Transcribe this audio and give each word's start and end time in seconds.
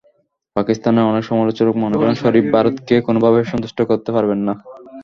পাকিস্তানের 0.55 1.07
অনেক 1.11 1.23
সমালোচক 1.23 1.75
মনে 1.75 1.97
করেন, 1.99 2.15
শরিফ 2.15 2.45
ভারতকে 2.53 2.95
কোনোভাবেই 3.07 3.49
সন্তুষ্ট 3.51 3.79
করতে 3.89 4.09
পারবেন 4.15 4.39
না। 4.47 4.53